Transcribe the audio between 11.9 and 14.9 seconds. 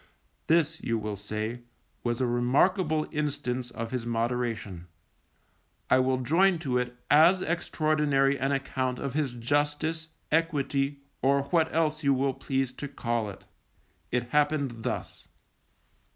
you will please to call it. It happened